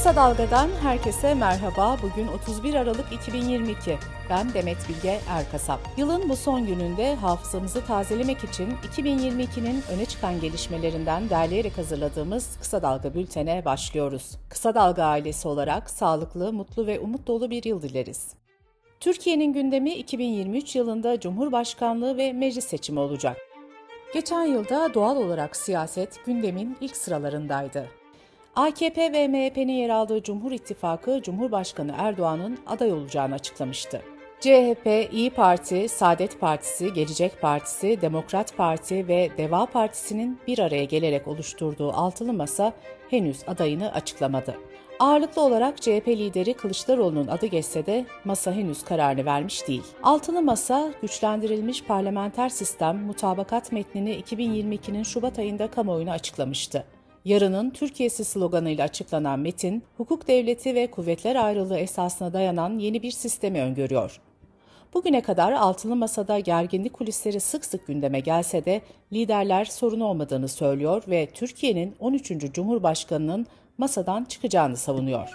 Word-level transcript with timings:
Kısa 0.00 0.16
Dalga'dan 0.16 0.68
herkese 0.82 1.34
merhaba. 1.34 1.96
Bugün 2.02 2.26
31 2.26 2.74
Aralık 2.74 3.12
2022. 3.12 3.98
Ben 4.30 4.54
Demet 4.54 4.76
Bilge 4.88 5.20
Erkasap. 5.28 5.80
Yılın 5.96 6.28
bu 6.28 6.36
son 6.36 6.66
gününde 6.66 7.14
hafızamızı 7.14 7.84
tazelemek 7.84 8.44
için 8.44 8.68
2022'nin 8.96 9.82
öne 9.94 10.06
çıkan 10.06 10.40
gelişmelerinden 10.40 11.30
derleyerek 11.30 11.78
hazırladığımız 11.78 12.56
Kısa 12.60 12.82
Dalga 12.82 13.14
bültene 13.14 13.64
başlıyoruz. 13.64 14.38
Kısa 14.48 14.74
Dalga 14.74 15.04
ailesi 15.04 15.48
olarak 15.48 15.90
sağlıklı, 15.90 16.52
mutlu 16.52 16.86
ve 16.86 17.00
umut 17.00 17.26
dolu 17.26 17.50
bir 17.50 17.64
yıl 17.64 17.82
dileriz. 17.82 18.34
Türkiye'nin 19.00 19.52
gündemi 19.52 19.94
2023 19.94 20.76
yılında 20.76 21.20
Cumhurbaşkanlığı 21.20 22.16
ve 22.16 22.32
meclis 22.32 22.64
seçimi 22.64 23.00
olacak. 23.00 23.36
Geçen 24.14 24.44
yılda 24.44 24.94
doğal 24.94 25.16
olarak 25.16 25.56
siyaset 25.56 26.26
gündemin 26.26 26.76
ilk 26.80 26.96
sıralarındaydı. 26.96 27.99
AKP 28.56 29.12
ve 29.12 29.28
MHP'nin 29.28 29.72
yer 29.72 29.88
aldığı 29.88 30.22
Cumhur 30.22 30.52
İttifakı 30.52 31.22
Cumhurbaşkanı 31.22 31.94
Erdoğan'ın 31.98 32.58
aday 32.66 32.92
olacağını 32.92 33.34
açıklamıştı. 33.34 34.02
CHP, 34.40 35.12
İyi 35.12 35.30
Parti, 35.30 35.88
Saadet 35.88 36.40
Partisi, 36.40 36.92
Gelecek 36.92 37.40
Partisi, 37.40 38.00
Demokrat 38.00 38.56
Parti 38.56 39.08
ve 39.08 39.30
Deva 39.38 39.66
Partisi'nin 39.66 40.38
bir 40.46 40.58
araya 40.58 40.84
gelerek 40.84 41.28
oluşturduğu 41.28 41.92
altılı 41.92 42.32
masa 42.32 42.72
henüz 43.10 43.48
adayını 43.48 43.92
açıklamadı. 43.92 44.54
Ağırlıklı 45.00 45.42
olarak 45.42 45.82
CHP 45.82 46.08
lideri 46.08 46.54
Kılıçdaroğlu'nun 46.54 47.26
adı 47.26 47.46
geçse 47.46 47.86
de 47.86 48.06
masa 48.24 48.52
henüz 48.52 48.84
kararını 48.84 49.24
vermiş 49.24 49.68
değil. 49.68 49.84
Altılı 50.02 50.42
masa, 50.42 50.92
güçlendirilmiş 51.02 51.84
parlamenter 51.84 52.48
sistem 52.48 52.98
mutabakat 52.98 53.72
metnini 53.72 54.20
2022'nin 54.20 55.02
Şubat 55.02 55.38
ayında 55.38 55.70
kamuoyuna 55.70 56.12
açıklamıştı. 56.12 56.84
Yarının 57.24 57.70
Türkiye'si 57.70 58.24
sloganıyla 58.24 58.84
açıklanan 58.84 59.40
metin, 59.40 59.82
hukuk 59.96 60.28
devleti 60.28 60.74
ve 60.74 60.90
kuvvetler 60.90 61.36
ayrılığı 61.36 61.78
esasına 61.78 62.32
dayanan 62.32 62.78
yeni 62.78 63.02
bir 63.02 63.10
sistemi 63.10 63.62
öngörüyor. 63.62 64.20
Bugüne 64.94 65.22
kadar 65.22 65.52
altılı 65.52 65.96
masada 65.96 66.38
gerginlik 66.38 66.92
kulisleri 66.92 67.40
sık 67.40 67.64
sık 67.64 67.86
gündeme 67.86 68.20
gelse 68.20 68.64
de 68.64 68.80
liderler 69.12 69.64
sorun 69.64 70.00
olmadığını 70.00 70.48
söylüyor 70.48 71.02
ve 71.08 71.28
Türkiye'nin 71.34 71.94
13. 72.00 72.52
Cumhurbaşkanı'nın 72.52 73.46
masadan 73.78 74.24
çıkacağını 74.24 74.76
savunuyor. 74.76 75.30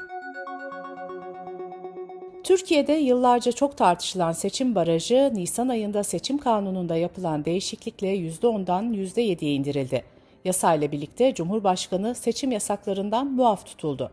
Türkiye'de 2.44 2.94
yıllarca 2.94 3.52
çok 3.52 3.78
tartışılan 3.78 4.32
seçim 4.32 4.76
barajı 4.76 5.32
Nisan 5.34 5.68
ayında 5.68 6.04
seçim 6.04 6.38
kanununda 6.38 6.96
yapılan 6.96 7.46
değişiklikle 7.46 8.16
%10'dan 8.16 8.94
%7'ye 8.94 9.54
indirildi. 9.54 10.15
Yasayla 10.46 10.92
birlikte 10.92 11.34
Cumhurbaşkanı 11.34 12.16
seçim 12.16 12.52
yasaklarından 12.52 13.28
muaf 13.28 13.66
tutuldu. 13.66 14.12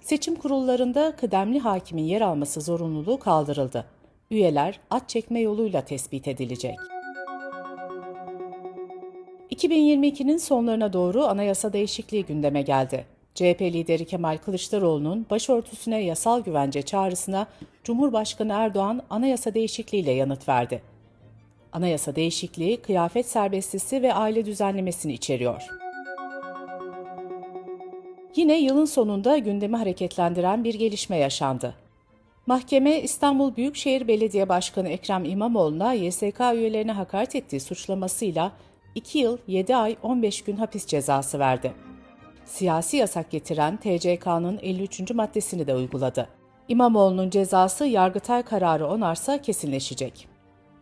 Seçim 0.00 0.34
kurullarında 0.34 1.16
kıdemli 1.16 1.58
hakimin 1.58 2.02
yer 2.02 2.20
alması 2.20 2.60
zorunluluğu 2.60 3.18
kaldırıldı. 3.18 3.84
Üyeler 4.30 4.80
at 4.90 5.08
çekme 5.08 5.40
yoluyla 5.40 5.80
tespit 5.80 6.28
edilecek. 6.28 6.76
2022'nin 9.50 10.36
sonlarına 10.36 10.92
doğru 10.92 11.24
anayasa 11.24 11.72
değişikliği 11.72 12.24
gündeme 12.24 12.62
geldi. 12.62 13.04
CHP 13.34 13.62
lideri 13.62 14.04
Kemal 14.04 14.38
Kılıçdaroğlu'nun 14.38 15.26
başörtüsüne 15.30 16.00
yasal 16.04 16.40
güvence 16.40 16.82
çağrısına 16.82 17.46
Cumhurbaşkanı 17.84 18.52
Erdoğan 18.52 19.02
anayasa 19.10 19.54
değişikliğiyle 19.54 20.12
yanıt 20.12 20.48
verdi. 20.48 20.82
Anayasa 21.72 22.16
değişikliği 22.16 22.76
kıyafet 22.76 23.26
serbestisi 23.26 24.02
ve 24.02 24.14
aile 24.14 24.46
düzenlemesini 24.46 25.12
içeriyor. 25.12 25.62
Yine 28.36 28.58
yılın 28.58 28.84
sonunda 28.84 29.38
gündemi 29.38 29.76
hareketlendiren 29.76 30.64
bir 30.64 30.74
gelişme 30.74 31.16
yaşandı. 31.16 31.74
Mahkeme 32.46 33.00
İstanbul 33.00 33.56
Büyükşehir 33.56 34.08
Belediye 34.08 34.48
Başkanı 34.48 34.88
Ekrem 34.88 35.24
İmamoğlu'na 35.24 35.92
YSK 35.92 36.40
üyelerine 36.54 36.92
hakaret 36.92 37.34
ettiği 37.34 37.60
suçlamasıyla 37.60 38.52
2 38.94 39.18
yıl 39.18 39.38
7 39.46 39.76
ay 39.76 39.96
15 40.02 40.42
gün 40.42 40.56
hapis 40.56 40.86
cezası 40.86 41.38
verdi. 41.38 41.72
Siyasi 42.44 42.96
yasak 42.96 43.30
getiren 43.30 43.76
TCK'nın 43.76 44.58
53. 44.62 45.10
maddesini 45.10 45.66
de 45.66 45.74
uyguladı. 45.74 46.28
İmamoğlu'nun 46.68 47.30
cezası 47.30 47.86
Yargıtay 47.86 48.42
kararı 48.42 48.86
onarsa 48.86 49.42
kesinleşecek. 49.42 50.28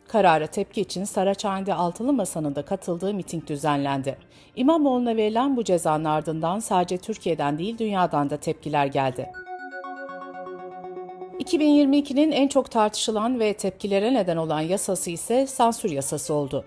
Karara 0.08 0.46
tepki 0.46 0.80
için 0.80 1.04
Saraçhane'de 1.04 1.74
Altılı 1.74 2.12
Masa'nın 2.12 2.54
da 2.54 2.64
katıldığı 2.64 3.14
miting 3.14 3.46
düzenlendi. 3.46 4.18
İmamoğlu'na 4.56 5.16
verilen 5.16 5.56
bu 5.56 5.64
cezanın 5.64 6.04
ardından 6.04 6.58
sadece 6.58 6.98
Türkiye'den 6.98 7.58
değil 7.58 7.78
dünyadan 7.78 8.30
da 8.30 8.36
tepkiler 8.36 8.86
geldi. 8.86 9.30
2022'nin 11.40 12.32
en 12.32 12.48
çok 12.48 12.70
tartışılan 12.70 13.40
ve 13.40 13.52
tepkilere 13.52 14.14
neden 14.14 14.36
olan 14.36 14.60
yasası 14.60 15.10
ise 15.10 15.46
sansür 15.46 15.90
yasası 15.90 16.34
oldu. 16.34 16.64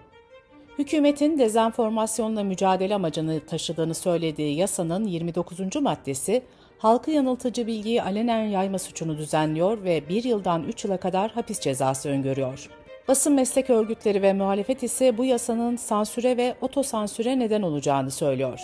Hükümetin 0.78 1.40
dezenformasyonla 1.40 2.44
mücadele 2.44 2.96
amacını 2.96 3.46
taşıdığını 3.46 3.94
söylediği 3.94 4.56
yasanın 4.56 5.06
29. 5.06 5.76
maddesi, 5.82 6.44
halkı 6.78 7.12
yanıltıcı 7.12 7.68
bilgiyi 7.68 8.04
alenen 8.04 8.44
yayma 8.44 8.80
suçunu 8.80 9.18
düzenliyor 9.18 9.84
ve 9.84 10.10
bir 10.10 10.24
yıldan 10.24 10.64
3 10.64 10.86
yıla 10.86 10.98
kadar 10.98 11.32
hapis 11.32 11.60
cezası 11.60 12.10
öngörüyor. 12.10 12.70
Basın 13.10 13.34
meslek 13.34 13.70
örgütleri 13.70 14.22
ve 14.22 14.34
muhalefet 14.34 14.84
ise 14.84 15.18
bu 15.18 15.26
yasanın 15.26 15.76
sansüre 15.76 16.38
ve 16.38 16.56
otosansüre 16.62 17.40
neden 17.40 17.62
olacağını 17.62 18.12
söylüyor. 18.12 18.60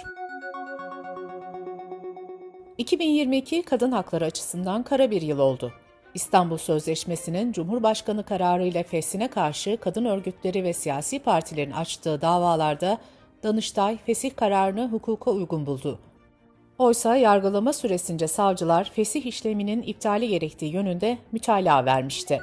2022 2.77 3.63
kadın 3.63 3.91
hakları 3.91 4.25
açısından 4.25 4.83
kara 4.83 5.11
bir 5.11 5.21
yıl 5.21 5.39
oldu. 5.39 5.73
İstanbul 6.13 6.57
Sözleşmesi'nin 6.57 7.51
Cumhurbaşkanı 7.51 8.23
kararıyla 8.23 8.83
fesine 8.83 9.27
karşı 9.27 9.77
kadın 9.77 10.05
örgütleri 10.05 10.63
ve 10.63 10.73
siyasi 10.73 11.19
partilerin 11.19 11.71
açtığı 11.71 12.21
davalarda 12.21 12.97
Danıştay 13.43 13.97
fesih 13.97 14.35
kararını 14.35 14.89
hukuka 14.91 15.31
uygun 15.31 15.65
buldu. 15.65 15.99
Oysa 16.77 17.15
yargılama 17.15 17.73
süresince 17.73 18.27
savcılar 18.27 18.91
fesih 18.95 19.25
işleminin 19.25 19.81
iptali 19.81 20.27
gerektiği 20.27 20.73
yönünde 20.73 21.17
mütalaa 21.31 21.85
vermişti. 21.85 22.41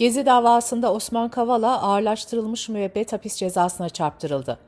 Gezi 0.00 0.26
davasında 0.26 0.92
Osman 0.92 1.28
Kavala 1.28 1.82
ağırlaştırılmış 1.82 2.68
müebbet 2.68 3.12
hapis 3.12 3.36
cezasına 3.36 3.88
çarptırıldı. 3.88 4.58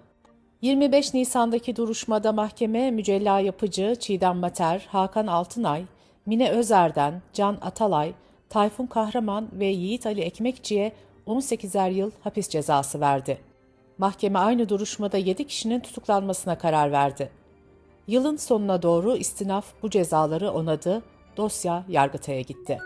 25 0.63 1.15
Nisan'daki 1.15 1.77
duruşmada 1.77 2.33
mahkeme 2.33 2.91
Mücella 2.91 3.41
Yapıcı, 3.41 3.97
Çiğdem 4.01 4.37
Mater, 4.37 4.87
Hakan 4.91 5.27
Altınay, 5.27 5.85
Mine 6.27 6.51
Özer'den, 6.51 7.23
Can 7.33 7.59
Atalay, 7.63 8.13
Tayfun 8.49 8.87
Kahraman 8.87 9.49
ve 9.53 9.67
Yiğit 9.67 10.07
Ali 10.07 10.21
Ekmekçi'ye 10.21 10.93
18'er 11.27 11.93
yıl 11.93 12.11
hapis 12.25 12.49
cezası 12.49 13.01
verdi. 13.01 13.39
Mahkeme 13.99 14.39
aynı 14.39 14.69
duruşmada 14.69 15.17
7 15.17 15.47
kişinin 15.47 15.81
tutuklanmasına 15.81 16.59
karar 16.59 16.93
verdi. 16.93 17.31
Yılın 18.07 18.37
sonuna 18.37 18.83
doğru 18.83 19.17
istinaf 19.17 19.67
bu 19.83 19.91
cezaları 19.91 20.51
onadı, 20.51 21.03
dosya 21.37 21.85
Yargıtay'a 21.89 22.41
gitti. 22.41 22.79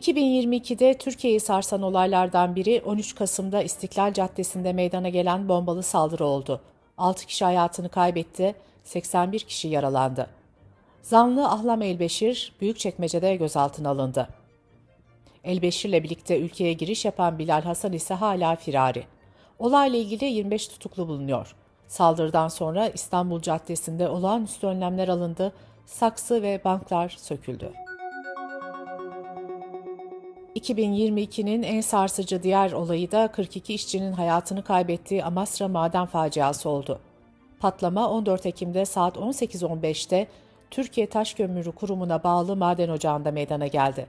2022'de 0.00 0.98
Türkiye'yi 0.98 1.40
sarsan 1.40 1.82
olaylardan 1.82 2.56
biri 2.56 2.82
13 2.86 3.14
Kasım'da 3.14 3.62
İstiklal 3.62 4.12
Caddesi'nde 4.12 4.72
meydana 4.72 5.08
gelen 5.08 5.48
bombalı 5.48 5.82
saldırı 5.82 6.24
oldu. 6.24 6.60
6 6.98 7.26
kişi 7.26 7.44
hayatını 7.44 7.88
kaybetti, 7.88 8.54
81 8.84 9.40
kişi 9.40 9.68
yaralandı. 9.68 10.26
Zanlı 11.02 11.48
Ahlam 11.48 11.82
Elbeşir 11.82 12.52
Büyükçekmece'de 12.60 13.36
gözaltına 13.36 13.88
alındı. 13.90 14.28
Elbeşir'le 15.44 16.02
birlikte 16.02 16.40
ülkeye 16.40 16.72
giriş 16.72 17.04
yapan 17.04 17.38
Bilal 17.38 17.62
Hasan 17.62 17.92
ise 17.92 18.14
hala 18.14 18.56
firari. 18.56 19.04
Olayla 19.58 19.98
ilgili 19.98 20.24
25 20.24 20.68
tutuklu 20.68 21.08
bulunuyor. 21.08 21.54
Saldırıdan 21.88 22.48
sonra 22.48 22.88
İstanbul 22.88 23.40
Caddesi'nde 23.40 24.08
olağanüstü 24.08 24.66
önlemler 24.66 25.08
alındı, 25.08 25.52
saksı 25.86 26.42
ve 26.42 26.60
banklar 26.64 27.16
söküldü. 27.18 27.89
2022'nin 30.56 31.62
en 31.62 31.80
sarsıcı 31.80 32.42
diğer 32.42 32.72
olayı 32.72 33.10
da 33.10 33.28
42 33.28 33.74
işçinin 33.74 34.12
hayatını 34.12 34.64
kaybettiği 34.64 35.24
Amasra 35.24 35.68
maden 35.68 36.06
faciası 36.06 36.68
oldu. 36.68 37.00
Patlama 37.60 38.10
14 38.10 38.46
Ekim'de 38.46 38.84
saat 38.84 39.16
18.15'te 39.16 40.26
Türkiye 40.70 41.06
Taş 41.06 41.34
Kömürü 41.34 41.72
Kurumu'na 41.72 42.24
bağlı 42.24 42.56
maden 42.56 42.88
ocağında 42.88 43.30
meydana 43.30 43.66
geldi. 43.66 44.06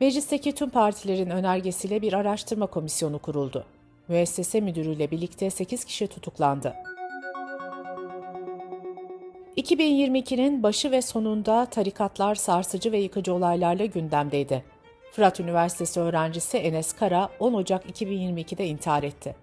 Meclisteki 0.00 0.54
tüm 0.54 0.70
partilerin 0.70 1.30
önergesiyle 1.30 2.02
bir 2.02 2.12
araştırma 2.12 2.66
komisyonu 2.66 3.18
kuruldu. 3.18 3.64
Müessese 4.08 4.60
müdürüyle 4.60 5.10
birlikte 5.10 5.50
8 5.50 5.84
kişi 5.84 6.06
tutuklandı. 6.06 6.74
2022'nin 9.56 10.62
başı 10.62 10.90
ve 10.90 11.02
sonunda 11.02 11.66
tarikatlar 11.66 12.34
sarsıcı 12.34 12.92
ve 12.92 12.98
yıkıcı 12.98 13.34
olaylarla 13.34 13.84
gündemdeydi. 13.84 14.75
Fırat 15.16 15.40
Üniversitesi 15.40 16.00
öğrencisi 16.00 16.56
Enes 16.56 16.92
Kara 16.92 17.28
10 17.40 17.54
Ocak 17.54 17.90
2022'de 17.90 18.66
intihar 18.66 19.02
etti. 19.02 19.36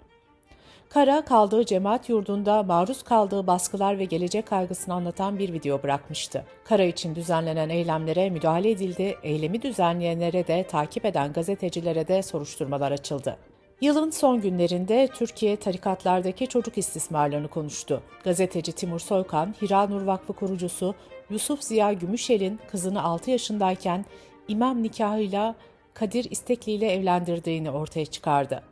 Kara 0.90 1.26
kaldığı 1.26 1.66
cemaat 1.66 2.10
yurdunda 2.10 2.64
maruz 2.64 3.04
kaldığı 3.04 3.48
baskılar 3.48 4.00
ve 4.00 4.06
gelecek 4.06 4.48
kaygısını 4.48 4.94
anlatan 4.94 5.40
bir 5.40 5.54
video 5.54 5.84
bırakmıştı. 5.84 6.46
Kara 6.64 6.84
için 6.84 7.16
düzenlenen 7.16 7.70
eylemlere 7.70 8.30
müdahale 8.30 8.72
edildi, 8.72 9.18
eylemi 9.24 9.62
düzenleyenlere 9.62 10.48
de 10.48 10.64
takip 10.64 11.06
eden 11.06 11.34
gazetecilere 11.34 12.08
de 12.08 12.22
soruşturmalar 12.22 12.92
açıldı. 12.92 13.38
Yılın 13.82 14.10
son 14.10 14.42
günlerinde 14.42 15.10
Türkiye 15.16 15.56
tarikatlardaki 15.56 16.48
çocuk 16.48 16.78
istismarlarını 16.78 17.48
konuştu. 17.48 18.02
Gazeteci 18.24 18.72
Timur 18.72 19.00
Soykan, 19.00 19.56
Hira 19.62 19.88
Nur 19.88 20.02
Vakfı 20.02 20.34
kurucusu 20.34 20.96
Yusuf 21.30 21.64
Ziya 21.64 21.94
Gümüşel'in 21.94 22.60
kızını 22.72 23.04
6 23.04 23.32
yaşındayken 23.32 24.06
imam 24.48 24.84
nikahıyla 24.84 25.56
Kadir 25.94 26.32
İstekli 26.32 26.72
ile 26.72 26.92
evlendirdiğini 26.92 27.72
ortaya 27.72 28.06
çıkardı. 28.06 28.64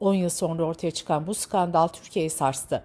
10 0.00 0.14
yıl 0.14 0.28
sonra 0.28 0.64
ortaya 0.64 0.90
çıkan 0.90 1.26
bu 1.26 1.34
skandal 1.34 1.88
Türkiye'yi 1.88 2.30
sarstı. 2.30 2.82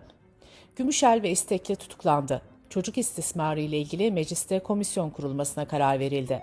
Gümüşel 0.76 1.22
ve 1.24 1.30
İstekli 1.30 1.76
tutuklandı. 1.76 2.42
Çocuk 2.70 2.98
istismarı 2.98 3.60
ile 3.60 3.80
ilgili 3.80 4.12
mecliste 4.12 4.60
komisyon 4.60 5.10
kurulmasına 5.10 5.68
karar 5.68 6.00
verildi. 6.00 6.42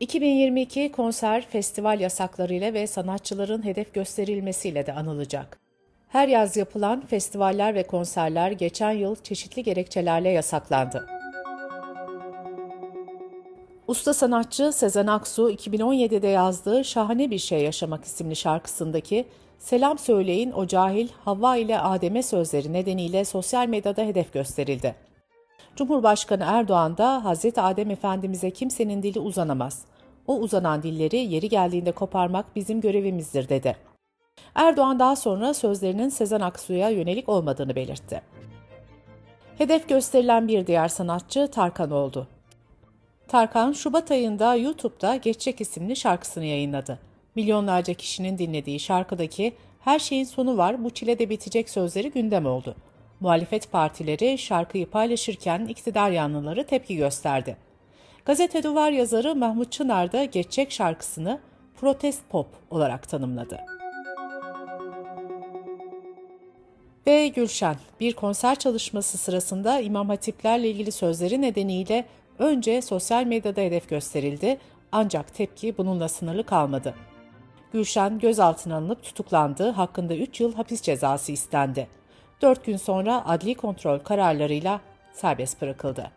2022 0.00 0.92
konser, 0.92 1.46
festival 1.46 2.00
yasaklarıyla 2.00 2.74
ve 2.74 2.86
sanatçıların 2.86 3.64
hedef 3.64 3.94
gösterilmesiyle 3.94 4.86
de 4.86 4.92
anılacak. 4.92 5.60
Her 6.08 6.28
yaz 6.28 6.56
yapılan 6.56 7.06
festivaller 7.06 7.74
ve 7.74 7.82
konserler 7.82 8.50
geçen 8.50 8.92
yıl 8.92 9.16
çeşitli 9.16 9.62
gerekçelerle 9.62 10.28
yasaklandı. 10.28 11.13
Usta 13.94 14.14
sanatçı 14.14 14.72
Sezen 14.72 15.06
Aksu 15.06 15.50
2017'de 15.50 16.28
yazdığı 16.28 16.84
Şahane 16.84 17.30
Bir 17.30 17.38
Şey 17.38 17.62
Yaşamak 17.62 18.04
isimli 18.04 18.36
şarkısındaki 18.36 19.24
Selam 19.58 19.98
söyleyin 19.98 20.52
o 20.52 20.66
cahil 20.66 21.08
Havva 21.24 21.56
ile 21.56 21.80
Adem'e 21.80 22.22
sözleri 22.22 22.72
nedeniyle 22.72 23.24
sosyal 23.24 23.66
medyada 23.66 24.02
hedef 24.02 24.32
gösterildi. 24.32 24.94
Cumhurbaşkanı 25.76 26.44
Erdoğan 26.46 26.96
da 26.96 27.24
Hazreti 27.24 27.60
Adem 27.60 27.90
Efendimiz'e 27.90 28.50
kimsenin 28.50 29.02
dili 29.02 29.20
uzanamaz. 29.20 29.84
O 30.26 30.36
uzanan 30.36 30.82
dilleri 30.82 31.16
yeri 31.16 31.48
geldiğinde 31.48 31.92
koparmak 31.92 32.56
bizim 32.56 32.80
görevimizdir 32.80 33.48
dedi. 33.48 33.76
Erdoğan 34.54 34.98
daha 34.98 35.16
sonra 35.16 35.54
sözlerinin 35.54 36.08
Sezen 36.08 36.40
Aksu'ya 36.40 36.88
yönelik 36.88 37.28
olmadığını 37.28 37.76
belirtti. 37.76 38.22
Hedef 39.58 39.88
gösterilen 39.88 40.48
bir 40.48 40.66
diğer 40.66 40.88
sanatçı 40.88 41.48
Tarkan 41.50 41.90
oldu. 41.90 42.28
Tarkan, 43.28 43.72
Şubat 43.72 44.10
ayında 44.10 44.54
YouTube'da 44.54 45.16
Geçecek 45.16 45.60
isimli 45.60 45.96
şarkısını 45.96 46.44
yayınladı. 46.44 46.98
Milyonlarca 47.34 47.94
kişinin 47.94 48.38
dinlediği 48.38 48.80
şarkıdaki 48.80 49.52
her 49.80 49.98
şeyin 49.98 50.24
sonu 50.24 50.56
var, 50.56 50.84
bu 50.84 50.90
çile 50.90 51.18
de 51.18 51.30
bitecek 51.30 51.70
sözleri 51.70 52.10
gündem 52.10 52.46
oldu. 52.46 52.74
Muhalefet 53.20 53.72
partileri 53.72 54.38
şarkıyı 54.38 54.90
paylaşırken 54.90 55.66
iktidar 55.66 56.10
yanlıları 56.10 56.66
tepki 56.66 56.96
gösterdi. 56.96 57.56
Gazete 58.24 58.62
Duvar 58.62 58.90
yazarı 58.90 59.34
Mahmut 59.34 59.72
Çınar 59.72 60.12
da 60.12 60.24
Geçecek 60.24 60.72
şarkısını 60.72 61.40
protest 61.80 62.20
pop 62.30 62.46
olarak 62.70 63.08
tanımladı. 63.08 63.60
Ve 67.06 67.28
Gülşen, 67.28 67.76
bir 68.00 68.12
konser 68.12 68.54
çalışması 68.54 69.18
sırasında 69.18 69.80
İmam 69.80 70.08
Hatiplerle 70.08 70.70
ilgili 70.70 70.92
sözleri 70.92 71.42
nedeniyle 71.42 72.04
önce 72.38 72.82
sosyal 72.82 73.24
medyada 73.24 73.60
hedef 73.60 73.88
gösterildi 73.88 74.58
ancak 74.92 75.34
tepki 75.34 75.78
bununla 75.78 76.08
sınırlı 76.08 76.44
kalmadı. 76.44 76.94
Gülşen 77.72 78.18
gözaltına 78.18 78.76
alınıp 78.76 79.02
tutuklandı, 79.02 79.70
hakkında 79.70 80.16
3 80.16 80.40
yıl 80.40 80.54
hapis 80.54 80.82
cezası 80.82 81.32
istendi. 81.32 81.88
4 82.42 82.64
gün 82.64 82.76
sonra 82.76 83.28
adli 83.28 83.54
kontrol 83.54 83.98
kararlarıyla 83.98 84.80
serbest 85.12 85.62
bırakıldı. 85.62 86.10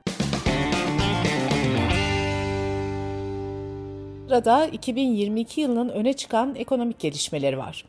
Sırada 4.28 4.66
2022 4.66 5.62
yılının 5.62 5.90
öne 5.90 6.14
çıkan 6.14 6.56
ekonomik 6.56 7.00
gelişmeleri 7.00 7.58
var. 7.58 7.86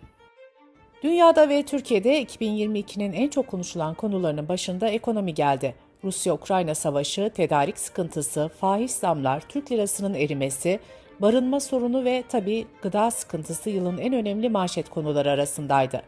Dünyada 1.02 1.48
ve 1.48 1.62
Türkiye'de 1.62 2.22
2022'nin 2.22 3.12
en 3.12 3.28
çok 3.28 3.46
konuşulan 3.46 3.94
konularının 3.94 4.48
başında 4.48 4.88
ekonomi 4.88 5.34
geldi. 5.34 5.74
Rusya-Ukrayna 6.04 6.74
savaşı, 6.74 7.30
tedarik 7.34 7.78
sıkıntısı, 7.78 8.50
faiz 8.60 8.90
zamlar, 8.90 9.40
Türk 9.48 9.72
lirasının 9.72 10.14
erimesi, 10.14 10.80
barınma 11.20 11.60
sorunu 11.60 12.04
ve 12.04 12.24
tabi 12.28 12.66
gıda 12.82 13.10
sıkıntısı 13.10 13.70
yılın 13.70 13.98
en 13.98 14.12
önemli 14.12 14.48
manşet 14.48 14.88
konuları 14.88 15.30
arasındaydı. 15.30 16.02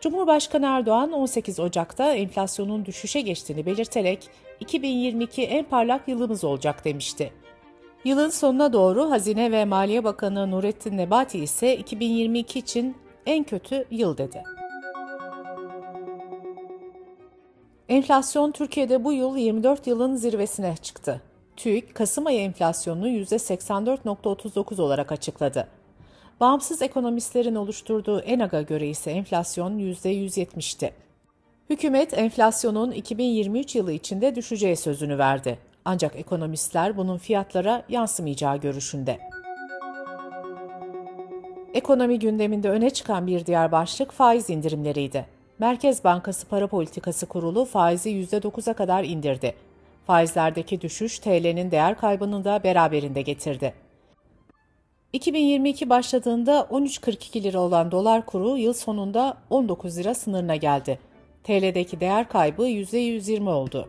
Cumhurbaşkanı 0.00 0.66
Erdoğan 0.66 1.12
18 1.12 1.60
Ocak'ta 1.60 2.14
enflasyonun 2.14 2.84
düşüşe 2.84 3.20
geçtiğini 3.20 3.66
belirterek 3.66 4.28
2022 4.60 5.42
en 5.42 5.64
parlak 5.64 6.08
yılımız 6.08 6.44
olacak 6.44 6.84
demişti. 6.84 7.32
Yılın 8.04 8.28
sonuna 8.28 8.72
doğru 8.72 9.10
Hazine 9.10 9.52
ve 9.52 9.64
Maliye 9.64 10.04
Bakanı 10.04 10.50
Nurettin 10.50 10.96
Nebati 10.96 11.38
ise 11.38 11.76
2022 11.76 12.58
için 12.58 12.96
en 13.26 13.44
kötü 13.44 13.84
yıl 13.90 14.16
dedi. 14.16 14.53
Enflasyon 17.88 18.50
Türkiye'de 18.50 19.04
bu 19.04 19.12
yıl 19.12 19.36
24 19.36 19.86
yılın 19.86 20.16
zirvesine 20.16 20.76
çıktı. 20.82 21.20
TÜİK, 21.56 21.94
Kasım 21.94 22.26
ayı 22.26 22.40
enflasyonunu 22.40 23.08
%84.39 23.08 24.82
olarak 24.82 25.12
açıkladı. 25.12 25.68
Bağımsız 26.40 26.82
ekonomistlerin 26.82 27.54
oluşturduğu 27.54 28.20
ENAG'a 28.20 28.62
göre 28.62 28.88
ise 28.88 29.10
enflasyon 29.10 29.78
%170'ti. 29.78 30.90
Hükümet 31.70 32.18
enflasyonun 32.18 32.90
2023 32.90 33.76
yılı 33.76 33.92
içinde 33.92 34.34
düşeceği 34.34 34.76
sözünü 34.76 35.18
verdi. 35.18 35.58
Ancak 35.84 36.16
ekonomistler 36.16 36.96
bunun 36.96 37.18
fiyatlara 37.18 37.82
yansımayacağı 37.88 38.56
görüşünde. 38.56 39.18
Ekonomi 41.74 42.18
gündeminde 42.18 42.70
öne 42.70 42.90
çıkan 42.90 43.26
bir 43.26 43.46
diğer 43.46 43.72
başlık 43.72 44.12
faiz 44.12 44.50
indirimleriydi. 44.50 45.26
Merkez 45.58 46.04
Bankası 46.04 46.48
Para 46.48 46.66
Politikası 46.66 47.26
Kurulu 47.26 47.64
faizi 47.64 48.10
%9'a 48.10 48.74
kadar 48.74 49.04
indirdi. 49.04 49.54
Faizlerdeki 50.06 50.80
düşüş 50.80 51.18
TL'nin 51.18 51.70
değer 51.70 51.98
kaybını 51.98 52.44
da 52.44 52.64
beraberinde 52.64 53.22
getirdi. 53.22 53.74
2022 55.12 55.90
başladığında 55.90 56.60
13.42 56.70 57.42
lira 57.42 57.60
olan 57.60 57.90
dolar 57.90 58.26
kuru 58.26 58.56
yıl 58.56 58.72
sonunda 58.72 59.36
19 59.50 59.98
lira 59.98 60.14
sınırına 60.14 60.56
geldi. 60.56 60.98
TL'deki 61.44 62.00
değer 62.00 62.28
kaybı 62.28 62.62
%120 62.62 63.48
oldu. 63.48 63.88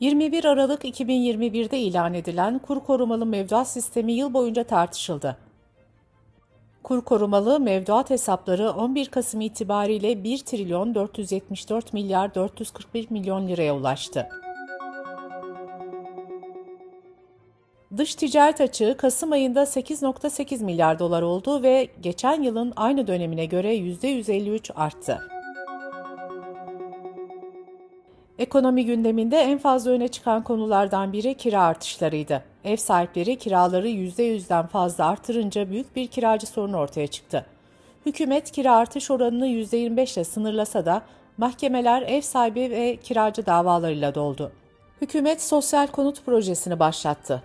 21 0.00 0.44
Aralık 0.44 0.84
2021'de 0.84 1.78
ilan 1.78 2.14
edilen 2.14 2.58
kur 2.58 2.80
korumalı 2.80 3.26
mevduat 3.26 3.68
sistemi 3.68 4.12
yıl 4.12 4.34
boyunca 4.34 4.64
tartışıldı. 4.64 5.36
Kur 6.82 7.00
korumalı 7.00 7.60
mevduat 7.60 8.10
hesapları 8.10 8.70
11 8.70 9.06
Kasım 9.06 9.40
itibariyle 9.40 10.24
1 10.24 10.38
trilyon 10.38 10.94
474 10.94 11.92
milyar 11.92 12.34
441 12.34 13.06
milyon 13.10 13.48
liraya 13.48 13.76
ulaştı. 13.76 14.28
Dış 17.96 18.14
ticaret 18.14 18.60
açığı 18.60 18.96
Kasım 18.98 19.32
ayında 19.32 19.62
8.8 19.62 20.64
milyar 20.64 20.98
dolar 20.98 21.22
oldu 21.22 21.62
ve 21.62 21.88
geçen 22.00 22.42
yılın 22.42 22.72
aynı 22.76 23.06
dönemine 23.06 23.46
göre 23.46 23.76
%153 23.76 24.72
arttı. 24.74 25.41
Ekonomi 28.42 28.86
gündeminde 28.86 29.36
en 29.36 29.58
fazla 29.58 29.90
öne 29.90 30.08
çıkan 30.08 30.44
konulardan 30.44 31.12
biri 31.12 31.34
kira 31.34 31.62
artışlarıydı. 31.62 32.42
Ev 32.64 32.76
sahipleri 32.76 33.38
kiraları 33.38 33.88
%100'den 33.88 34.66
fazla 34.66 35.06
artırınca 35.06 35.70
büyük 35.70 35.96
bir 35.96 36.06
kiracı 36.06 36.46
sorunu 36.46 36.76
ortaya 36.76 37.06
çıktı. 37.06 37.46
Hükümet 38.06 38.50
kira 38.50 38.76
artış 38.76 39.10
oranını 39.10 39.46
%25 39.46 40.16
ile 40.16 40.24
sınırlasa 40.24 40.86
da 40.86 41.02
mahkemeler 41.38 42.02
ev 42.02 42.20
sahibi 42.20 42.60
ve 42.60 42.96
kiracı 42.96 43.46
davalarıyla 43.46 44.14
doldu. 44.14 44.52
Hükümet 45.00 45.42
sosyal 45.42 45.86
konut 45.86 46.24
projesini 46.26 46.78
başlattı. 46.78 47.42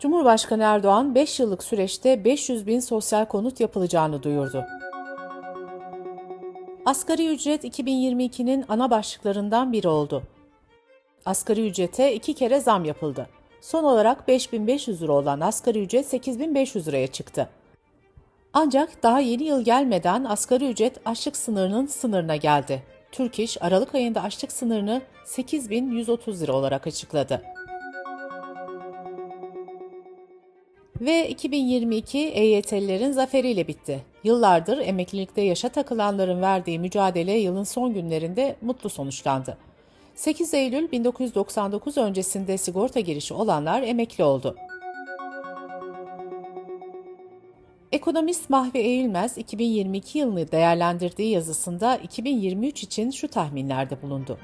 Cumhurbaşkanı 0.00 0.62
Erdoğan 0.62 1.14
5 1.14 1.40
yıllık 1.40 1.62
süreçte 1.64 2.24
500 2.24 2.66
bin 2.66 2.80
sosyal 2.80 3.24
konut 3.24 3.60
yapılacağını 3.60 4.22
duyurdu. 4.22 4.64
Asgari 6.84 7.34
ücret 7.34 7.64
2022'nin 7.64 8.64
ana 8.68 8.90
başlıklarından 8.90 9.72
biri 9.72 9.88
oldu. 9.88 10.22
Asgari 11.26 11.66
ücrete 11.66 12.14
iki 12.14 12.34
kere 12.34 12.60
zam 12.60 12.84
yapıldı. 12.84 13.26
Son 13.60 13.84
olarak 13.84 14.28
5500 14.28 15.02
lira 15.02 15.12
olan 15.12 15.40
asgari 15.40 15.82
ücret 15.82 16.06
8500 16.06 16.88
liraya 16.88 17.06
çıktı. 17.06 17.48
Ancak 18.52 19.02
daha 19.02 19.20
yeni 19.20 19.42
yıl 19.42 19.64
gelmeden 19.64 20.24
asgari 20.24 20.70
ücret 20.70 20.96
açlık 21.04 21.36
sınırının 21.36 21.86
sınırına 21.86 22.36
geldi. 22.36 22.82
Türk 23.12 23.38
İş 23.38 23.62
Aralık 23.62 23.94
ayında 23.94 24.22
açlık 24.22 24.52
sınırını 24.52 25.02
8130 25.24 26.42
lira 26.42 26.52
olarak 26.52 26.86
açıkladı. 26.86 27.42
Ve 31.00 31.28
2022 31.28 32.18
EYT'lilerin 32.18 33.12
zaferiyle 33.12 33.68
bitti. 33.68 34.02
Yıllardır 34.24 34.78
emeklilikte 34.78 35.42
yaşa 35.42 35.68
takılanların 35.68 36.42
verdiği 36.42 36.78
mücadele 36.78 37.32
yılın 37.32 37.64
son 37.64 37.94
günlerinde 37.94 38.56
mutlu 38.60 38.90
sonuçlandı. 38.90 39.58
8 40.14 40.54
Eylül 40.54 40.90
1999 40.92 41.98
öncesinde 41.98 42.58
sigorta 42.58 43.00
girişi 43.00 43.34
olanlar 43.34 43.82
emekli 43.82 44.24
oldu. 44.24 44.56
Ekonomist 47.92 48.50
Mahvi 48.50 48.78
Eğilmez 48.78 49.38
2022 49.38 50.18
yılını 50.18 50.52
değerlendirdiği 50.52 51.30
yazısında 51.30 51.96
2023 51.96 52.82
için 52.82 53.10
şu 53.10 53.28
tahminlerde 53.28 54.02
bulundu. 54.02 54.38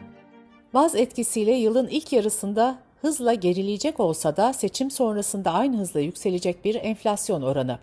Vaz 0.75 0.95
etkisiyle 0.95 1.53
yılın 1.53 1.89
ilk 1.89 2.13
yarısında 2.13 2.79
hızla 3.01 3.35
gerileyecek 3.35 4.01
olsa 4.01 4.37
da 4.37 4.53
seçim 4.53 4.91
sonrasında 4.91 5.53
aynı 5.53 5.77
hızla 5.77 6.01
yükselecek 6.01 6.65
bir 6.65 6.75
enflasyon 6.75 7.43
oranı. 7.43 7.79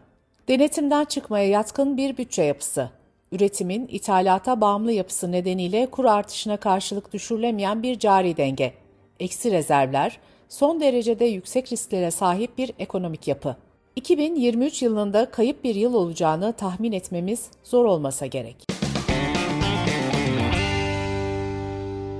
Denetimden 0.48 1.06
çıkmaya 1.06 1.48
yatkın 1.48 1.98
bir 1.98 2.18
bütçe 2.18 2.44
yapısı. 2.44 2.90
Üretimin 3.34 3.88
ithalata 3.92 4.62
bağımlı 4.62 4.92
yapısı 4.92 5.32
nedeniyle 5.32 5.86
kur 5.86 6.06
artışına 6.06 6.58
karşılık 6.58 7.14
düşürülemeyen 7.14 7.84
bir 7.84 8.00
cari 8.00 8.38
denge. 8.38 8.74
Eksi 9.20 9.52
rezervler, 9.52 10.20
son 10.50 10.82
derecede 10.82 11.26
yüksek 11.26 11.72
risklere 11.72 12.12
sahip 12.12 12.58
bir 12.58 12.72
ekonomik 12.80 13.28
yapı. 13.28 13.56
2023 13.96 14.82
yılında 14.82 15.32
kayıp 15.32 15.64
bir 15.64 15.76
yıl 15.76 15.94
olacağını 15.94 16.54
tahmin 16.54 16.92
etmemiz 16.92 17.50
zor 17.64 17.86
olmasa 17.86 18.26
gerek. 18.26 18.56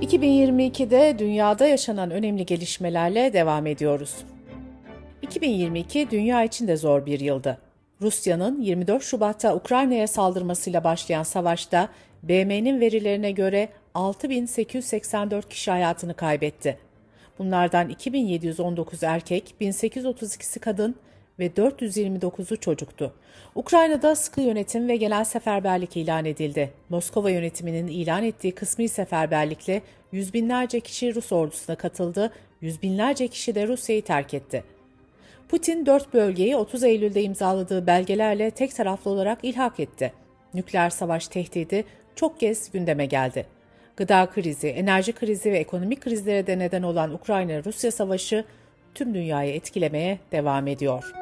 2022'de 0.02 1.18
dünyada 1.18 1.66
yaşanan 1.66 2.10
önemli 2.10 2.46
gelişmelerle 2.46 3.32
devam 3.32 3.66
ediyoruz. 3.66 4.16
2022 5.22 6.10
dünya 6.10 6.44
için 6.44 6.68
de 6.68 6.76
zor 6.76 7.06
bir 7.06 7.20
yıldı. 7.20 7.58
Rusya'nın 8.02 8.60
24 8.60 9.02
Şubat'ta 9.02 9.54
Ukrayna'ya 9.54 10.06
saldırmasıyla 10.06 10.84
başlayan 10.84 11.22
savaşta 11.22 11.88
BM'nin 12.22 12.80
verilerine 12.80 13.30
göre 13.30 13.68
6884 13.94 15.48
kişi 15.48 15.70
hayatını 15.70 16.14
kaybetti. 16.14 16.78
Bunlardan 17.38 17.88
2719 17.88 19.02
erkek, 19.02 19.54
1832'si 19.60 20.58
kadın 20.58 20.96
ve 21.38 21.46
429'u 21.46 22.56
çocuktu. 22.56 23.12
Ukrayna'da 23.54 24.14
sıkı 24.14 24.40
yönetim 24.40 24.88
ve 24.88 24.96
genel 24.96 25.24
seferberlik 25.24 25.96
ilan 25.96 26.24
edildi. 26.24 26.70
Moskova 26.88 27.30
yönetiminin 27.30 27.86
ilan 27.86 28.24
ettiği 28.24 28.54
kısmi 28.54 28.88
seferberlikle 28.88 29.82
yüz 30.12 30.34
binlerce 30.34 30.80
kişi 30.80 31.14
Rus 31.14 31.32
ordusuna 31.32 31.76
katıldı, 31.76 32.32
yüz 32.60 32.82
binlerce 32.82 33.28
kişi 33.28 33.54
de 33.54 33.68
Rusya'yı 33.68 34.02
terk 34.02 34.34
etti. 34.34 34.64
Putin 35.54 35.86
dört 35.86 36.14
bölgeyi 36.14 36.56
30 36.56 36.82
Eylül'de 36.82 37.22
imzaladığı 37.22 37.86
belgelerle 37.86 38.50
tek 38.50 38.74
taraflı 38.74 39.10
olarak 39.10 39.38
ilhak 39.42 39.80
etti. 39.80 40.12
Nükleer 40.54 40.90
savaş 40.90 41.28
tehdidi 41.28 41.84
çok 42.16 42.40
kez 42.40 42.72
gündeme 42.72 43.06
geldi. 43.06 43.46
Gıda 43.96 44.26
krizi, 44.26 44.68
enerji 44.68 45.12
krizi 45.12 45.52
ve 45.52 45.58
ekonomik 45.58 46.00
krizlere 46.00 46.46
de 46.46 46.58
neden 46.58 46.82
olan 46.82 47.14
Ukrayna-Rusya 47.14 47.90
savaşı 47.90 48.44
tüm 48.94 49.14
dünyayı 49.14 49.54
etkilemeye 49.54 50.18
devam 50.32 50.66
ediyor. 50.66 51.12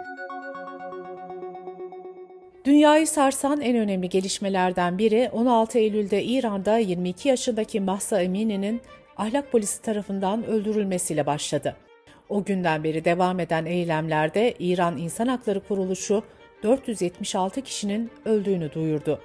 Dünyayı 2.65 3.07
sarsan 3.07 3.61
en 3.61 3.77
önemli 3.77 4.09
gelişmelerden 4.09 4.99
biri 4.99 5.31
16 5.33 5.79
Eylül'de 5.79 6.25
İran'da 6.25 6.79
22 6.79 7.29
yaşındaki 7.29 7.81
Mahsa 7.81 8.23
Emini'nin 8.23 8.81
ahlak 9.17 9.53
polisi 9.53 9.83
tarafından 9.83 10.47
öldürülmesiyle 10.47 11.27
başladı. 11.27 11.77
O 12.33 12.45
günden 12.45 12.85
beri 12.85 13.05
devam 13.05 13.41
eden 13.41 13.65
eylemlerde 13.65 14.55
İran 14.59 14.99
İnsan 14.99 15.27
Hakları 15.27 15.61
Kuruluşu 15.61 16.23
476 16.63 17.63
kişinin 17.63 18.11
öldüğünü 18.25 18.73
duyurdu. 18.73 19.21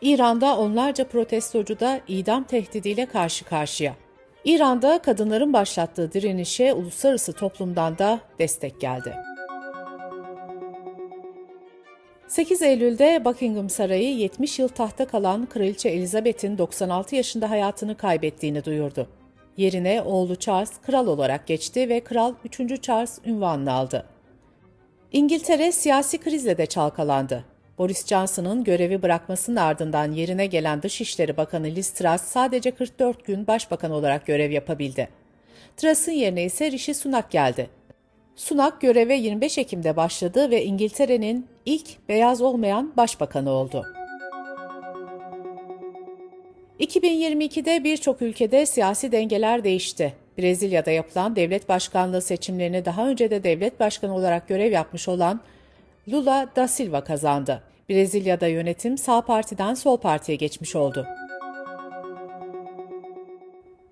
İran'da 0.00 0.58
onlarca 0.58 1.08
protestocu 1.08 1.80
da 1.80 2.00
idam 2.08 2.44
tehdidiyle 2.44 3.06
karşı 3.06 3.44
karşıya. 3.44 3.94
İran'da 4.44 4.98
kadınların 4.98 5.52
başlattığı 5.52 6.12
direnişe 6.12 6.72
uluslararası 6.72 7.32
toplumdan 7.32 7.98
da 7.98 8.20
destek 8.38 8.80
geldi. 8.80 9.14
8 12.28 12.62
Eylül'de 12.62 13.24
Buckingham 13.24 13.70
Sarayı 13.70 14.16
70 14.16 14.58
yıl 14.58 14.68
tahta 14.68 15.06
kalan 15.06 15.46
Kraliçe 15.46 15.88
Elizabeth'in 15.88 16.58
96 16.58 17.16
yaşında 17.16 17.50
hayatını 17.50 17.96
kaybettiğini 17.96 18.64
duyurdu. 18.64 19.08
Yerine 19.56 20.02
oğlu 20.02 20.36
Charles 20.36 20.72
kral 20.86 21.06
olarak 21.06 21.46
geçti 21.46 21.88
ve 21.88 22.00
Kral 22.00 22.34
3. 22.44 22.82
Charles 22.82 23.18
ünvanını 23.26 23.72
aldı. 23.72 24.06
İngiltere 25.12 25.72
siyasi 25.72 26.18
krizle 26.18 26.58
de 26.58 26.66
çalkalandı. 26.66 27.44
Boris 27.78 28.06
Johnson'ın 28.06 28.64
görevi 28.64 29.02
bırakmasının 29.02 29.56
ardından 29.56 30.12
yerine 30.12 30.46
gelen 30.46 30.82
Dışişleri 30.82 31.36
Bakanı 31.36 31.66
Liz 31.66 31.90
Truss 31.90 32.22
sadece 32.22 32.70
44 32.70 33.24
gün 33.24 33.46
başbakan 33.46 33.90
olarak 33.90 34.26
görev 34.26 34.50
yapabildi. 34.50 35.08
Truss'ın 35.76 36.12
yerine 36.12 36.44
ise 36.44 36.70
Rishi 36.70 36.94
Sunak 36.94 37.30
geldi. 37.30 37.70
Sunak 38.36 38.80
göreve 38.80 39.14
25 39.14 39.58
Ekim'de 39.58 39.96
başladı 39.96 40.50
ve 40.50 40.64
İngiltere'nin 40.64 41.46
ilk 41.66 42.08
beyaz 42.08 42.42
olmayan 42.42 42.92
başbakanı 42.96 43.50
oldu. 43.50 43.86
2022'de 46.80 47.84
birçok 47.84 48.22
ülkede 48.22 48.66
siyasi 48.66 49.12
dengeler 49.12 49.64
değişti. 49.64 50.14
Brezilya'da 50.38 50.90
yapılan 50.90 51.36
devlet 51.36 51.68
başkanlığı 51.68 52.22
seçimlerini 52.22 52.84
daha 52.84 53.08
önce 53.08 53.30
de 53.30 53.44
devlet 53.44 53.80
başkanı 53.80 54.14
olarak 54.14 54.48
görev 54.48 54.72
yapmış 54.72 55.08
olan 55.08 55.40
Lula 56.08 56.48
da 56.56 56.68
Silva 56.68 57.04
kazandı. 57.04 57.62
Brezilya'da 57.90 58.46
yönetim 58.46 58.98
sağ 58.98 59.20
partiden 59.20 59.74
sol 59.74 59.96
partiye 59.96 60.36
geçmiş 60.36 60.76
oldu. 60.76 61.06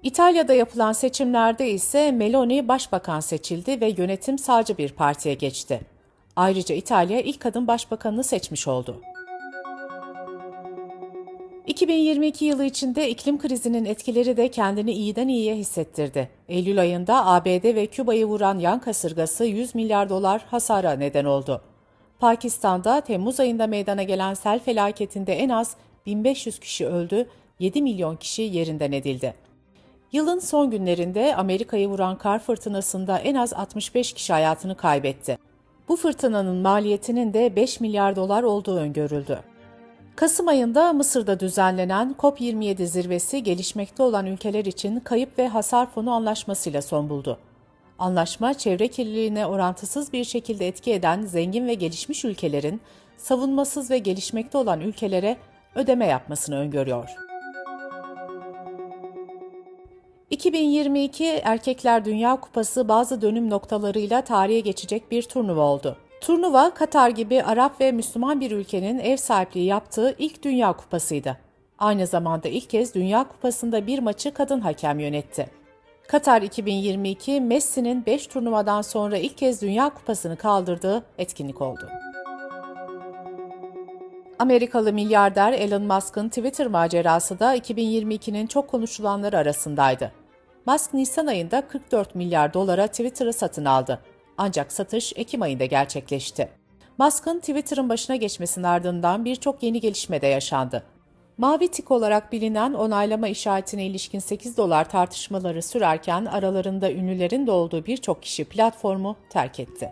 İtalya'da 0.02 0.54
yapılan 0.54 0.92
seçimlerde 0.92 1.70
ise 1.70 2.12
Meloni 2.12 2.68
başbakan 2.68 3.20
seçildi 3.20 3.80
ve 3.80 3.94
yönetim 3.96 4.38
sağcı 4.38 4.78
bir 4.78 4.92
partiye 4.92 5.34
geçti. 5.34 5.80
Ayrıca 6.36 6.74
İtalya 6.74 7.20
ilk 7.20 7.40
kadın 7.40 7.66
başbakanını 7.66 8.24
seçmiş 8.24 8.68
oldu. 8.68 9.02
2022 11.66 12.44
yılı 12.44 12.64
içinde 12.64 13.10
iklim 13.10 13.38
krizinin 13.38 13.84
etkileri 13.84 14.36
de 14.36 14.48
kendini 14.48 14.92
iyiden 14.92 15.28
iyiye 15.28 15.56
hissettirdi. 15.56 16.28
Eylül 16.48 16.80
ayında 16.80 17.26
ABD 17.26 17.74
ve 17.74 17.86
Küba'yı 17.86 18.26
vuran 18.26 18.58
yan 18.58 18.80
kasırgası 18.80 19.44
100 19.44 19.74
milyar 19.74 20.08
dolar 20.08 20.44
hasara 20.50 20.92
neden 20.92 21.24
oldu. 21.24 21.62
Pakistan'da 22.18 23.00
Temmuz 23.00 23.40
ayında 23.40 23.66
meydana 23.66 24.02
gelen 24.02 24.34
sel 24.34 24.58
felaketinde 24.58 25.34
en 25.34 25.48
az 25.48 25.76
1500 26.06 26.58
kişi 26.58 26.86
öldü, 26.86 27.28
7 27.58 27.82
milyon 27.82 28.16
kişi 28.16 28.42
yerinden 28.42 28.92
edildi. 28.92 29.34
Yılın 30.12 30.38
son 30.38 30.70
günlerinde 30.70 31.36
Amerika'yı 31.36 31.88
vuran 31.88 32.18
kar 32.18 32.38
fırtınasında 32.38 33.18
en 33.18 33.34
az 33.34 33.52
65 33.52 34.12
kişi 34.12 34.32
hayatını 34.32 34.76
kaybetti. 34.76 35.38
Bu 35.88 35.96
fırtınanın 35.96 36.56
maliyetinin 36.56 37.34
de 37.34 37.56
5 37.56 37.80
milyar 37.80 38.16
dolar 38.16 38.42
olduğu 38.42 38.76
öngörüldü. 38.76 39.51
Kasım 40.16 40.48
ayında 40.48 40.92
Mısır'da 40.92 41.40
düzenlenen 41.40 42.14
COP27 42.18 42.86
zirvesi 42.86 43.42
gelişmekte 43.42 44.02
olan 44.02 44.26
ülkeler 44.26 44.64
için 44.64 45.00
kayıp 45.00 45.38
ve 45.38 45.48
hasar 45.48 45.90
fonu 45.90 46.10
anlaşmasıyla 46.10 46.82
son 46.82 47.08
buldu. 47.08 47.38
Anlaşma, 47.98 48.54
çevre 48.54 48.88
kirliliğine 48.88 49.46
orantısız 49.46 50.12
bir 50.12 50.24
şekilde 50.24 50.68
etki 50.68 50.92
eden 50.92 51.22
zengin 51.22 51.66
ve 51.66 51.74
gelişmiş 51.74 52.24
ülkelerin 52.24 52.80
savunmasız 53.16 53.90
ve 53.90 53.98
gelişmekte 53.98 54.58
olan 54.58 54.80
ülkelere 54.80 55.36
ödeme 55.74 56.06
yapmasını 56.06 56.56
öngörüyor. 56.56 57.08
2022 60.30 61.24
Erkekler 61.24 62.04
Dünya 62.04 62.40
Kupası 62.40 62.88
bazı 62.88 63.22
dönüm 63.22 63.50
noktalarıyla 63.50 64.24
tarihe 64.24 64.60
geçecek 64.60 65.10
bir 65.10 65.22
turnuva 65.22 65.62
oldu. 65.62 65.96
Turnuva, 66.22 66.74
Katar 66.74 67.08
gibi 67.08 67.42
Arap 67.42 67.80
ve 67.80 67.92
Müslüman 67.92 68.40
bir 68.40 68.50
ülkenin 68.50 68.98
ev 68.98 69.16
sahipliği 69.16 69.66
yaptığı 69.66 70.14
ilk 70.18 70.42
Dünya 70.42 70.72
Kupası'ydı. 70.72 71.36
Aynı 71.78 72.06
zamanda 72.06 72.48
ilk 72.48 72.70
kez 72.70 72.94
Dünya 72.94 73.24
Kupası'nda 73.28 73.86
bir 73.86 73.98
maçı 73.98 74.34
kadın 74.34 74.60
hakem 74.60 74.98
yönetti. 74.98 75.50
Katar 76.08 76.42
2022, 76.42 77.40
Messi'nin 77.40 78.06
5 78.06 78.26
turnuvadan 78.26 78.82
sonra 78.82 79.16
ilk 79.16 79.38
kez 79.38 79.62
Dünya 79.62 79.90
Kupası'nı 79.90 80.36
kaldırdığı 80.36 81.04
etkinlik 81.18 81.60
oldu. 81.60 81.88
Amerikalı 84.38 84.92
milyarder 84.92 85.52
Elon 85.52 85.82
Musk'ın 85.82 86.28
Twitter 86.28 86.66
macerası 86.66 87.38
da 87.38 87.56
2022'nin 87.56 88.46
çok 88.46 88.68
konuşulanları 88.68 89.38
arasındaydı. 89.38 90.12
Musk 90.66 90.94
Nisan 90.94 91.26
ayında 91.26 91.68
44 91.68 92.14
milyar 92.14 92.54
dolara 92.54 92.86
Twitter'ı 92.86 93.32
satın 93.32 93.64
aldı. 93.64 93.98
Ancak 94.38 94.72
satış 94.72 95.12
Ekim 95.16 95.42
ayında 95.42 95.64
gerçekleşti. 95.64 96.48
Musk'ın 96.98 97.38
Twitter'ın 97.38 97.88
başına 97.88 98.16
geçmesinin 98.16 98.64
ardından 98.64 99.24
birçok 99.24 99.62
yeni 99.62 99.80
gelişme 99.80 100.22
de 100.22 100.26
yaşandı. 100.26 100.82
Mavi 101.38 101.68
tik 101.68 101.90
olarak 101.90 102.32
bilinen 102.32 102.72
onaylama 102.72 103.28
işaretine 103.28 103.86
ilişkin 103.86 104.18
8 104.18 104.56
dolar 104.56 104.90
tartışmaları 104.90 105.62
sürerken 105.62 106.24
aralarında 106.24 106.92
ünlülerin 106.92 107.46
de 107.46 107.50
olduğu 107.50 107.86
birçok 107.86 108.22
kişi 108.22 108.44
platformu 108.44 109.16
terk 109.30 109.60
etti. 109.60 109.90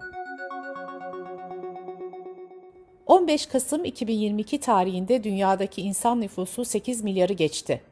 15 3.06 3.46
Kasım 3.46 3.84
2022 3.84 4.60
tarihinde 4.60 5.24
dünyadaki 5.24 5.82
insan 5.82 6.20
nüfusu 6.20 6.64
8 6.64 7.04
milyarı 7.04 7.32
geçti. 7.32 7.82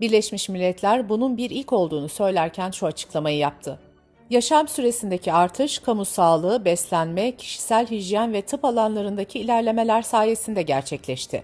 Birleşmiş 0.00 0.48
Milletler 0.48 1.08
bunun 1.08 1.36
bir 1.36 1.50
ilk 1.50 1.72
olduğunu 1.72 2.08
söylerken 2.08 2.70
şu 2.70 2.86
açıklamayı 2.86 3.38
yaptı. 3.38 3.80
Yaşam 4.30 4.68
süresindeki 4.68 5.32
artış, 5.32 5.78
kamu 5.78 6.04
sağlığı, 6.04 6.64
beslenme, 6.64 7.36
kişisel 7.36 7.86
hijyen 7.86 8.32
ve 8.32 8.42
tıp 8.42 8.64
alanlarındaki 8.64 9.38
ilerlemeler 9.38 10.02
sayesinde 10.02 10.62
gerçekleşti. 10.62 11.42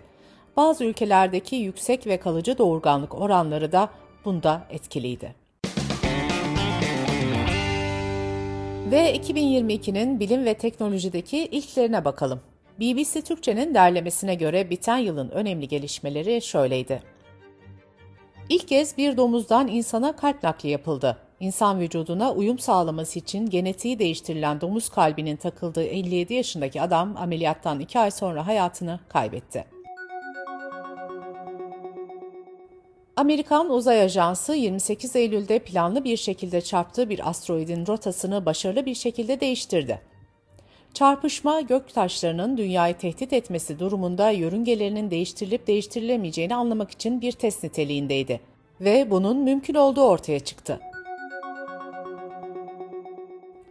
Bazı 0.57 0.85
ülkelerdeki 0.85 1.57
yüksek 1.57 2.07
ve 2.07 2.17
kalıcı 2.17 2.59
doğurganlık 2.59 3.15
oranları 3.15 3.73
da 3.73 3.89
bunda 4.25 4.67
etkiliydi. 4.71 5.35
Ve 8.91 9.17
2022'nin 9.17 10.21
bilim 10.21 10.45
ve 10.45 10.55
teknolojideki 10.55 11.39
ilklerine 11.39 12.05
bakalım. 12.05 12.41
BBC 12.81 13.21
Türkçe'nin 13.21 13.75
derlemesine 13.75 14.35
göre 14.35 14.71
biten 14.71 14.99
yılın 14.99 15.31
önemli 15.31 15.69
gelişmeleri 15.69 16.43
şöyleydi. 16.43 17.03
İlk 18.49 18.69
kez 18.69 18.97
bir 18.97 19.17
domuzdan 19.17 19.69
insana 19.69 20.17
kalp 20.17 20.43
nakli 20.43 20.69
yapıldı. 20.69 21.17
İnsan 21.43 21.81
vücuduna 21.81 22.33
uyum 22.33 22.59
sağlaması 22.59 23.19
için 23.19 23.51
genetiği 23.51 23.99
değiştirilen 23.99 24.61
domuz 24.61 24.89
kalbinin 24.89 25.37
takıldığı 25.37 25.85
57 25.85 26.35
yaşındaki 26.35 26.83
adam 26.83 27.17
ameliyattan 27.17 27.81
2 27.81 27.99
ay 27.99 28.11
sonra 28.11 28.47
hayatını 28.47 29.01
kaybetti. 29.09 29.65
Amerikan 33.17 33.71
Uzay 33.71 34.03
Ajansı 34.03 34.55
28 34.55 35.17
Eylül'de 35.17 35.59
planlı 35.59 36.05
bir 36.05 36.17
şekilde 36.17 36.61
çarptığı 36.61 37.11
bir 37.11 37.29
asteroidin 37.29 37.87
rotasını 37.87 38.47
başarılı 38.47 38.87
bir 38.87 38.95
şekilde 38.95 39.41
değiştirdi. 39.41 40.01
Çarpışma 40.95 41.61
gök 41.61 41.95
taşlarının 41.95 42.57
dünyayı 42.57 42.95
tehdit 42.95 43.33
etmesi 43.33 43.79
durumunda 43.79 44.31
yörüngelerinin 44.31 45.11
değiştirilip 45.11 45.67
değiştirilemeyeceğini 45.67 46.55
anlamak 46.55 46.91
için 46.91 47.21
bir 47.21 47.33
test 47.33 47.63
niteliğindeydi 47.63 48.41
ve 48.81 49.11
bunun 49.11 49.37
mümkün 49.37 49.75
olduğu 49.75 50.05
ortaya 50.05 50.41
çıktı. 50.41 50.81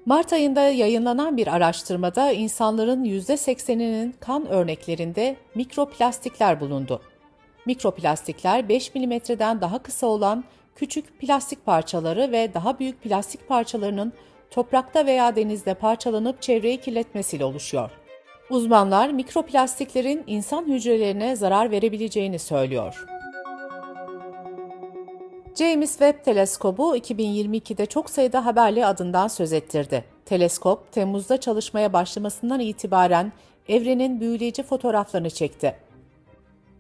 Mart 0.05 0.33
ayında 0.33 0.61
yayınlanan 0.61 1.37
bir 1.37 1.47
araştırmada 1.47 2.31
insanların 2.31 3.03
%80'inin 3.03 4.15
kan 4.19 4.47
örneklerinde 4.47 5.35
mikroplastikler 5.55 6.59
bulundu. 6.59 7.01
Mikroplastikler 7.65 8.69
5 8.69 8.95
milimetreden 8.95 9.61
daha 9.61 9.83
kısa 9.83 10.07
olan 10.07 10.43
küçük 10.75 11.19
plastik 11.19 11.65
parçaları 11.65 12.31
ve 12.31 12.53
daha 12.53 12.79
büyük 12.79 13.01
plastik 13.03 13.47
parçalarının 13.47 14.13
toprakta 14.51 15.05
veya 15.05 15.35
denizde 15.35 15.73
parçalanıp 15.73 16.41
çevreyi 16.41 16.77
kirletmesiyle 16.77 17.45
oluşuyor. 17.45 17.91
Uzmanlar 18.49 19.09
mikroplastiklerin 19.09 20.23
insan 20.27 20.67
hücrelerine 20.67 21.35
zarar 21.35 21.71
verebileceğini 21.71 22.39
söylüyor. 22.39 23.05
James 25.55 25.91
Webb 25.91 26.25
Teleskobu 26.25 26.97
2022'de 26.97 27.85
çok 27.85 28.09
sayıda 28.09 28.45
haberli 28.45 28.85
adından 28.85 29.27
söz 29.27 29.53
ettirdi. 29.53 30.03
Teleskop, 30.25 30.91
Temmuz'da 30.91 31.39
çalışmaya 31.39 31.93
başlamasından 31.93 32.59
itibaren 32.59 33.31
evrenin 33.67 34.19
büyüleyici 34.19 34.63
fotoğraflarını 34.63 35.29
çekti. 35.29 35.75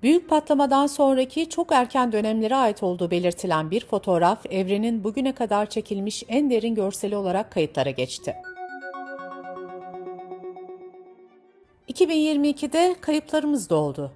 Büyük 0.03 0.29
patlamadan 0.29 0.87
sonraki 0.87 1.49
çok 1.49 1.71
erken 1.71 2.11
dönemlere 2.11 2.55
ait 2.55 2.83
olduğu 2.83 3.11
belirtilen 3.11 3.71
bir 3.71 3.85
fotoğraf, 3.85 4.45
evrenin 4.49 5.03
bugüne 5.03 5.31
kadar 5.35 5.69
çekilmiş 5.69 6.23
en 6.27 6.49
derin 6.49 6.75
görseli 6.75 7.15
olarak 7.15 7.51
kayıtlara 7.51 7.89
geçti. 7.89 8.35
2022'de 11.89 12.95
kayıplarımız 13.01 13.69
da 13.69 13.75
oldu. 13.75 14.11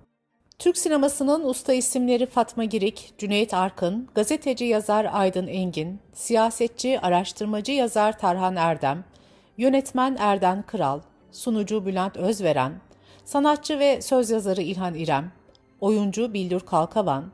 Türk 0.65 0.77
sinemasının 0.77 1.43
usta 1.43 1.73
isimleri 1.73 2.25
Fatma 2.25 2.63
Girik, 2.63 3.13
Cüneyt 3.17 3.53
Arkın, 3.53 4.07
gazeteci 4.15 4.65
yazar 4.65 5.07
Aydın 5.11 5.47
Engin, 5.47 5.99
siyasetçi, 6.13 6.99
araştırmacı 6.99 7.71
yazar 7.71 8.19
Tarhan 8.19 8.55
Erdem, 8.55 9.03
yönetmen 9.57 10.17
Erden 10.19 10.63
Kral, 10.63 10.99
sunucu 11.31 11.85
Bülent 11.85 12.17
Özveren, 12.17 12.73
sanatçı 13.25 13.79
ve 13.79 14.01
söz 14.01 14.29
yazarı 14.29 14.61
İlhan 14.61 14.95
İrem, 14.95 15.31
oyuncu 15.81 16.33
Bildur 16.33 16.61
Kalkavan, 16.61 17.31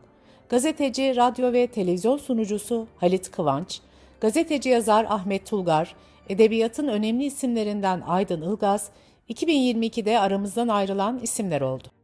gazeteci, 0.49 1.15
radyo 1.15 1.53
ve 1.53 1.67
televizyon 1.67 2.17
sunucusu 2.17 2.87
Halit 2.97 3.31
Kıvanç, 3.31 3.79
gazeteci 4.21 4.69
yazar 4.69 5.05
Ahmet 5.09 5.45
Tulgar, 5.45 5.95
edebiyatın 6.29 6.87
önemli 6.87 7.25
isimlerinden 7.25 8.01
Aydın 8.01 8.41
Ilgaz, 8.41 8.89
2022'de 9.29 10.19
aramızdan 10.19 10.67
ayrılan 10.67 11.19
isimler 11.19 11.61
oldu. 11.61 12.00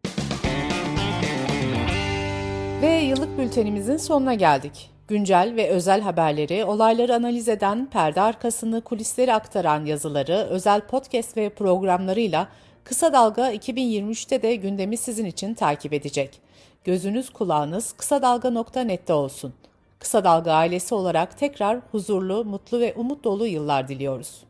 Ve 2.82 3.02
yıllık 3.02 3.38
bültenimizin 3.38 3.98
sonuna 3.98 4.34
geldik. 4.34 4.90
Güncel 5.08 5.54
ve 5.56 5.70
özel 5.70 6.02
haberleri, 6.02 6.66
olayları 6.66 7.16
analiz 7.16 7.48
eden, 7.48 7.90
perde 7.90 8.22
arkasını, 8.22 8.82
kulisleri 8.82 9.34
aktaran 9.34 9.86
yazıları, 9.86 10.48
özel 10.50 10.82
podcast 10.82 11.38
ve 11.38 11.50
programlarıyla 11.50 12.48
Kısa 12.84 13.14
Dalga 13.14 13.54
2023'te 13.54 14.42
de 14.42 14.56
gündemi 14.56 14.98
sizin 14.98 15.26
için 15.26 15.54
takip 15.54 15.94
edecek. 15.94 16.42
Gözünüz 16.84 17.30
kulağınız 17.30 17.94
kısa 17.94 18.22
dalga.net'te 18.22 19.14
olsun. 19.14 19.54
Kısa 20.00 20.24
Dalga 20.24 20.52
ailesi 20.54 20.96
olarak 20.96 21.38
tekrar 21.38 21.80
huzurlu, 21.92 22.46
mutlu 22.46 22.80
ve 22.80 22.94
umut 22.98 23.24
dolu 23.24 23.48
yıllar 23.48 23.88
diliyoruz. 23.88 24.44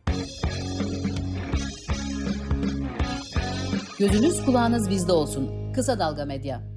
Gözünüz 3.99 4.45
kulağınız 4.45 4.89
bizde 4.89 5.11
olsun. 5.11 5.73
Kısa 5.73 5.99
Dalga 5.99 6.25
Medya. 6.25 6.76